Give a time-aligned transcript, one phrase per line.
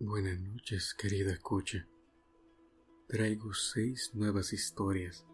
[0.00, 1.84] Buenas noches, querida escucha.
[3.08, 5.26] Traigo seis nuevas historias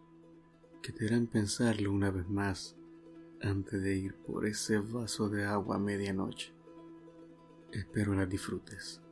[0.81, 2.75] que te harán pensarlo una vez más
[3.43, 6.51] antes de ir por ese vaso de agua a medianoche.
[7.73, 9.03] Espero las disfrutes.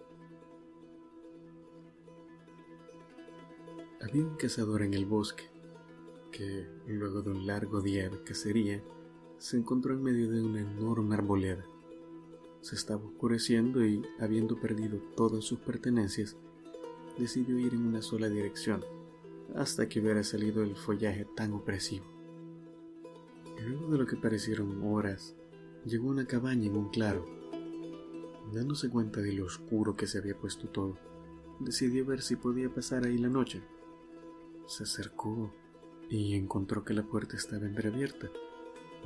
[4.02, 5.52] Había un cazador en el bosque
[6.32, 8.84] que, luego de un largo día de cacería,
[9.38, 11.64] se encontró en medio de una enorme arboleda.
[12.64, 16.38] Se estaba oscureciendo y, habiendo perdido todas sus pertenencias,
[17.18, 18.86] decidió ir en una sola dirección,
[19.54, 22.06] hasta que hubiera salido el follaje tan opresivo.
[23.62, 25.36] Luego de lo que parecieron horas,
[25.84, 27.26] llegó a una cabaña en un claro.
[28.54, 30.98] Dándose cuenta de lo oscuro que se había puesto todo,
[31.60, 33.62] decidió ver si podía pasar ahí la noche.
[34.68, 35.54] Se acercó
[36.10, 38.30] y encontró que la puerta estaba entreabierta.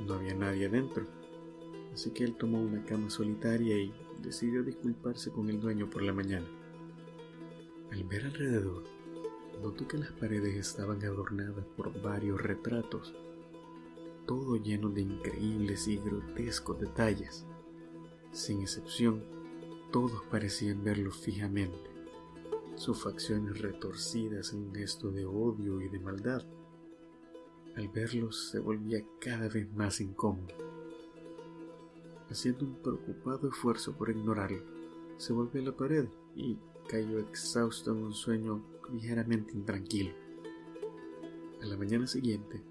[0.06, 1.08] No había nadie adentro,
[1.98, 6.12] así que él tomó una cama solitaria y decidió disculparse con el dueño por la
[6.12, 6.46] mañana.
[7.90, 8.84] Al ver alrededor,
[9.60, 13.16] notó que las paredes estaban adornadas por varios retratos,
[14.26, 17.44] todo lleno de increíbles y grotescos detalles.
[18.30, 19.24] Sin excepción,
[19.90, 21.90] todos parecían verlo fijamente,
[22.76, 26.44] sus facciones retorcidas en un gesto de odio y de maldad.
[27.74, 30.77] Al verlos se volvía cada vez más incómodo.
[32.30, 34.62] Haciendo un preocupado esfuerzo por ignorarlo,
[35.16, 38.62] se volvió a la pared y cayó exhausto en un sueño
[38.92, 40.12] ligeramente intranquilo.
[41.62, 42.62] A la mañana siguiente,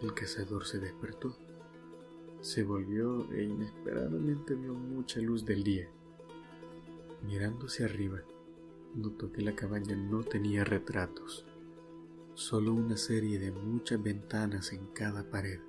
[0.00, 1.36] el cazador se despertó.
[2.40, 5.88] Se volvió e inesperadamente vio mucha luz del día.
[7.22, 8.22] Mirando hacia arriba,
[8.94, 11.46] notó que la cabaña no tenía retratos,
[12.34, 15.60] solo una serie de muchas ventanas en cada pared.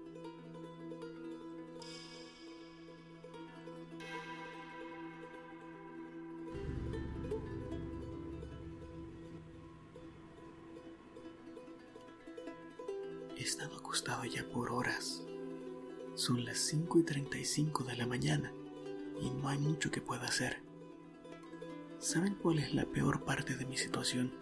[13.45, 15.23] Estado acostado ya por horas.
[16.15, 18.51] Son las 5 y 35 de la mañana
[19.21, 20.63] y no hay mucho que pueda hacer.
[21.99, 24.33] ¿Saben cuál es la peor parte de mi situación?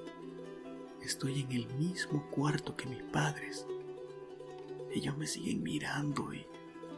[1.01, 3.67] Estoy en el mismo cuarto que mis padres.
[4.89, 6.45] Ellos me siguen mirando y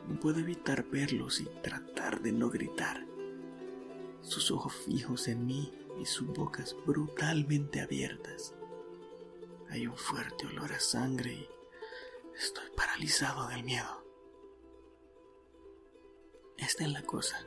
[0.08, 3.04] no puedo evitar verlos y tratar de no gritar.
[4.22, 8.54] Sus ojos fijos en mí y sus bocas brutalmente abiertas.
[9.72, 11.55] Hay un fuerte olor a sangre y
[12.38, 14.04] Estoy paralizado del miedo.
[16.58, 17.38] Esta es la cosa.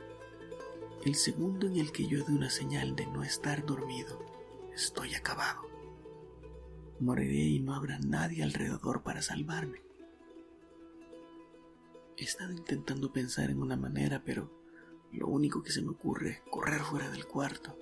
[1.05, 4.19] El segundo en el que yo dé una señal de no estar dormido,
[4.73, 5.61] estoy acabado.
[6.99, 9.83] Moriré y no habrá nadie alrededor para salvarme.
[12.17, 14.51] He estado intentando pensar en una manera, pero
[15.11, 17.77] lo único que se me ocurre es correr fuera del cuarto,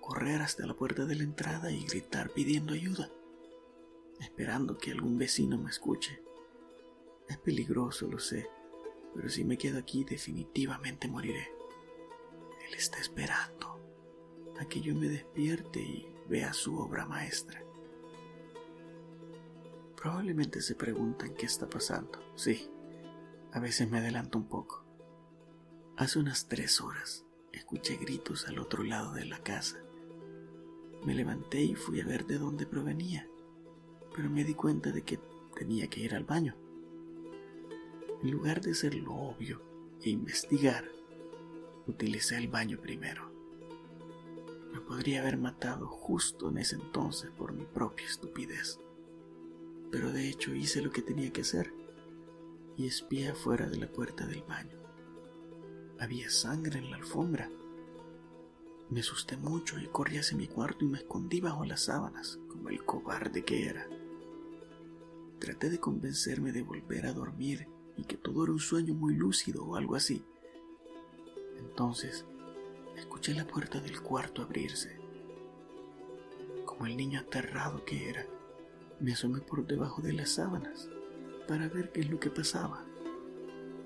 [0.00, 3.10] correr hasta la puerta de la entrada y gritar pidiendo ayuda,
[4.20, 6.23] esperando que algún vecino me escuche.
[7.28, 8.48] Es peligroso, lo sé,
[9.14, 11.52] pero si me quedo aquí definitivamente moriré.
[12.68, 13.80] Él está esperando
[14.58, 17.62] a que yo me despierte y vea su obra maestra.
[19.96, 22.20] Probablemente se preguntan qué está pasando.
[22.36, 22.70] Sí,
[23.52, 24.84] a veces me adelanto un poco.
[25.96, 29.78] Hace unas tres horas escuché gritos al otro lado de la casa.
[31.04, 33.28] Me levanté y fui a ver de dónde provenía,
[34.14, 35.20] pero me di cuenta de que
[35.54, 36.56] tenía que ir al baño.
[38.22, 39.60] En lugar de hacer lo obvio
[40.02, 40.88] e investigar,
[41.86, 43.30] utilicé el baño primero.
[44.72, 48.80] Me podría haber matado justo en ese entonces por mi propia estupidez.
[49.90, 51.72] Pero de hecho hice lo que tenía que hacer
[52.76, 54.76] y espié afuera de la puerta del baño.
[56.00, 57.50] Había sangre en la alfombra.
[58.90, 62.68] Me asusté mucho y corrí hacia mi cuarto y me escondí bajo las sábanas, como
[62.68, 63.88] el cobarde que era.
[65.38, 69.64] Traté de convencerme de volver a dormir y que todo era un sueño muy lúcido
[69.64, 70.24] o algo así.
[71.58, 72.24] Entonces,
[72.96, 74.98] escuché la puerta del cuarto abrirse.
[76.64, 78.26] Como el niño aterrado que era,
[79.00, 80.88] me asomé por debajo de las sábanas
[81.46, 82.84] para ver qué es lo que pasaba.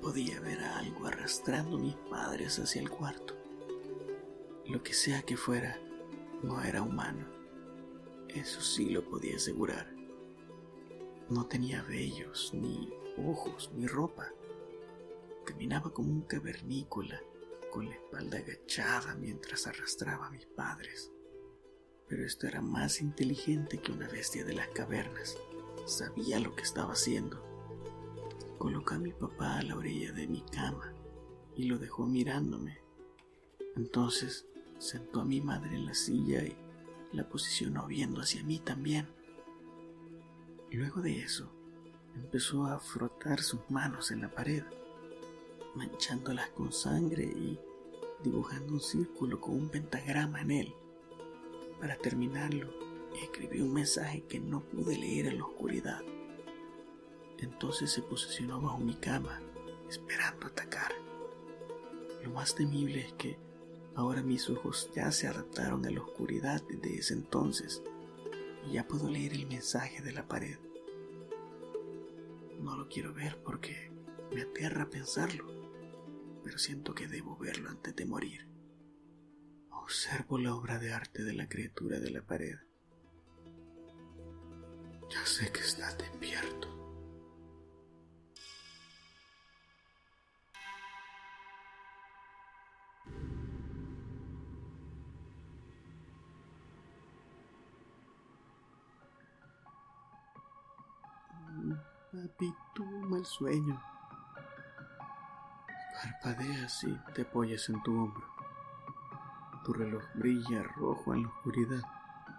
[0.00, 3.34] Podía ver algo arrastrando a mis padres hacia el cuarto.
[4.66, 5.78] Lo que sea que fuera,
[6.42, 7.26] no era humano.
[8.28, 9.92] Eso sí lo podía asegurar.
[11.30, 12.90] No tenía vellos ni
[13.26, 14.28] ojos ni ropa.
[15.44, 17.20] Caminaba como un cavernícola,
[17.70, 21.10] con la espalda agachada mientras arrastraba a mis padres.
[22.08, 25.36] Pero esto era más inteligente que una bestia de las cavernas.
[25.86, 27.44] Sabía lo que estaba haciendo.
[28.58, 30.94] Colocó a mi papá a la orilla de mi cama
[31.54, 32.78] y lo dejó mirándome.
[33.76, 34.46] Entonces
[34.78, 36.56] sentó a mi madre en la silla y
[37.12, 39.08] la posicionó viendo hacia mí también.
[40.70, 41.52] Luego de eso,
[42.18, 44.62] empezó a frotar sus manos en la pared,
[45.74, 47.58] manchándolas con sangre y
[48.22, 50.74] dibujando un círculo con un pentagrama en él.
[51.80, 52.68] Para terminarlo,
[53.22, 56.02] escribió un mensaje que no pude leer en la oscuridad.
[57.38, 59.40] Entonces se posicionó bajo mi cama,
[59.88, 60.92] esperando atacar.
[62.24, 63.38] Lo más temible es que
[63.94, 67.82] ahora mis ojos ya se adaptaron a la oscuridad desde ese entonces
[68.66, 70.58] y ya puedo leer el mensaje de la pared.
[72.68, 73.90] No lo quiero ver porque
[74.30, 75.46] me aterra pensarlo,
[76.44, 78.46] pero siento que debo verlo antes de morir.
[79.70, 82.58] Observo la obra de arte de la criatura de la pared.
[85.08, 86.77] Ya sé que estás despierto.
[102.10, 103.78] Un mal sueño.
[105.94, 108.26] Parpadeas y te apoyas en tu hombro.
[109.62, 111.82] Tu reloj brilla rojo en la oscuridad.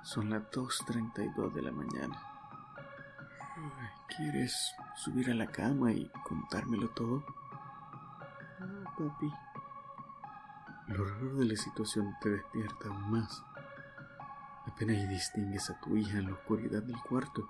[0.02, 2.20] Son las 2.32 de la mañana.
[4.08, 7.24] ¿Quieres subir a la cama y contármelo todo?
[8.60, 9.32] No, papi.
[10.88, 13.44] Lo raro de la situación te despierta aún más.
[14.66, 17.48] Apenas distingues a tu hija en la oscuridad del cuarto.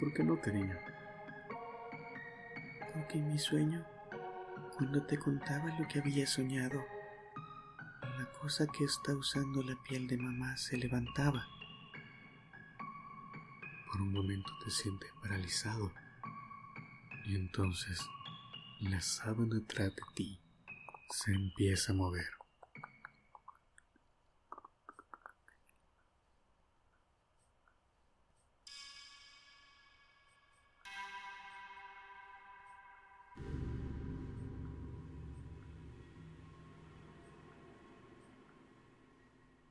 [0.00, 0.76] ¿Por qué no, cariño?
[3.06, 3.86] Porque en mi sueño,
[4.76, 6.84] cuando te contaba lo que había soñado,
[8.02, 11.46] la cosa que está usando la piel de mamá se levantaba.
[13.86, 15.92] Por un momento te sientes paralizado
[17.26, 18.00] y entonces
[18.80, 20.40] la sábana atrás de ti
[21.08, 22.35] se empieza a mover.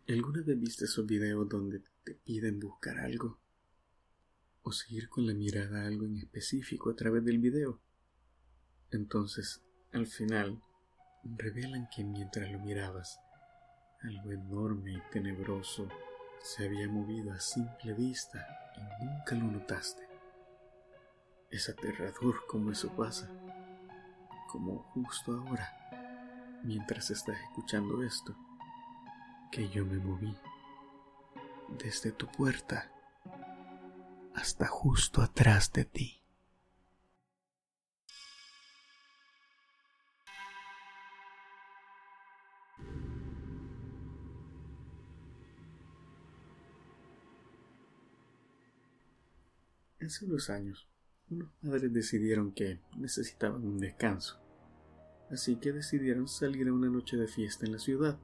[0.08, 3.40] ¿Alguna vez viste esos videos donde te piden buscar algo?
[4.62, 7.82] O seguir con la mirada algo en específico a través del video.
[8.92, 9.64] Entonces,
[9.94, 10.62] al final,
[11.24, 13.20] revelan que mientras lo mirabas,
[14.04, 15.90] algo enorme y tenebroso
[16.40, 18.46] se había movido a simple vista
[18.78, 20.08] y nunca lo notaste.
[21.50, 23.28] Es aterrador como eso pasa,
[24.52, 28.38] como justo ahora, mientras estás escuchando esto
[29.52, 30.36] que yo me moví
[31.80, 32.92] desde tu puerta
[34.34, 36.22] hasta justo atrás de ti.
[50.06, 50.88] Hace unos años,
[51.32, 54.40] unos padres decidieron que necesitaban un descanso,
[55.32, 58.20] así que decidieron salir a una noche de fiesta en la ciudad.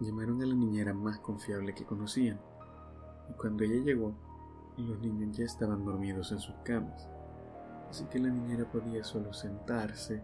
[0.00, 2.40] Llamaron a la niñera más confiable que conocían,
[3.28, 4.14] y cuando ella llegó,
[4.76, 7.08] los niños ya estaban dormidos en sus camas,
[7.90, 10.22] así que la niñera podía solo sentarse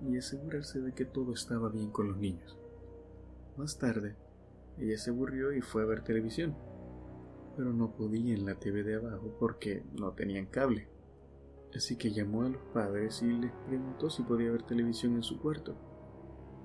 [0.00, 2.58] y asegurarse de que todo estaba bien con los niños.
[3.56, 4.16] Más tarde,
[4.78, 6.56] ella se aburrió y fue a ver televisión,
[7.56, 10.88] pero no podía en la TV de abajo porque no tenían cable.
[11.76, 15.38] Así que llamó a los padres y les preguntó si podía ver televisión en su
[15.38, 15.76] cuarto.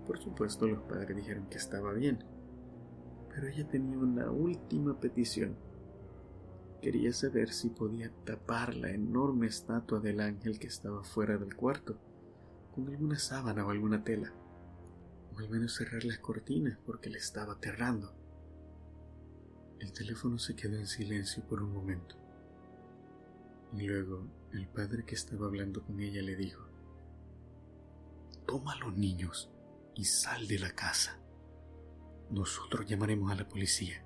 [0.07, 2.23] Por supuesto, los padres dijeron que estaba bien
[3.37, 5.55] pero ella tenía una última petición.
[6.81, 11.99] Quería saber si podía tapar la enorme estatua del ángel que estaba fuera del cuarto
[12.73, 14.33] con alguna sábana o alguna tela,
[15.35, 18.11] o al menos cerrar las cortinas porque le estaba aterrando.
[19.79, 22.15] El teléfono se quedó en silencio por un momento.
[23.71, 26.67] Y luego el padre que estaba hablando con ella le dijo,
[28.47, 29.51] Toma los niños
[29.93, 31.19] y sal de la casa.
[32.29, 34.03] Nosotros llamaremos a la policía.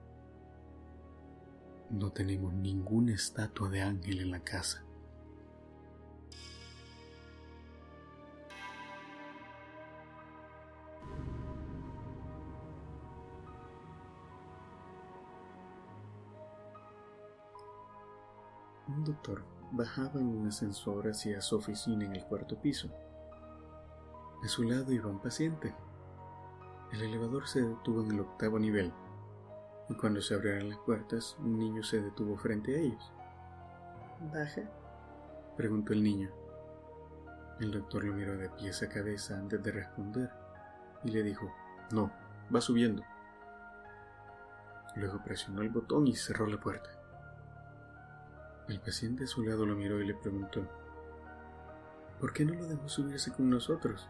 [1.89, 4.83] No tenemos ninguna estatua de ángel en la casa.
[18.87, 22.89] Un doctor bajaba en un ascensor hacia su oficina en el cuarto piso.
[24.43, 25.73] A su lado iba un paciente
[26.93, 28.91] el elevador se detuvo en el octavo nivel,
[29.89, 33.11] y cuando se abrieron las puertas, un niño se detuvo frente a ellos.
[34.33, 34.61] ¿Baja?
[35.57, 36.29] preguntó el niño.
[37.59, 40.29] El doctor lo miró de pies a cabeza antes de responder
[41.03, 41.51] y le dijo,
[41.91, 42.11] no,
[42.53, 43.03] va subiendo.
[44.95, 46.89] Luego presionó el botón y cerró la puerta.
[48.67, 50.67] El paciente a su lado lo miró y le preguntó,
[52.19, 54.07] ¿por qué no lo dejó subirse con nosotros?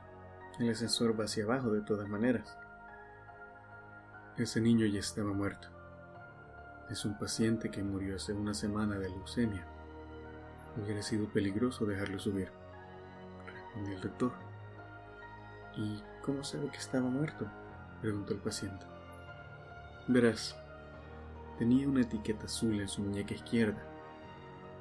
[0.59, 2.57] El ascensor va hacia abajo de todas maneras.
[4.41, 5.67] Ese niño ya estaba muerto.
[6.89, 9.67] Es un paciente que murió hace una semana de leucemia.
[10.75, 12.49] Hubiera sido peligroso dejarlo subir,
[13.45, 14.31] respondió el doctor.
[15.77, 17.45] ¿Y cómo sabe que estaba muerto?
[18.01, 18.83] preguntó el paciente.
[20.07, 20.57] Verás,
[21.59, 23.83] tenía una etiqueta azul en su muñeca izquierda.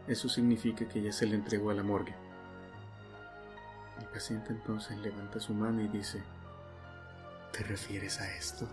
[0.07, 2.14] Eso significa que ya se le entregó a la morgue.
[3.99, 6.23] El paciente entonces levanta su mano y dice,
[7.52, 8.67] ¿te refieres a esto?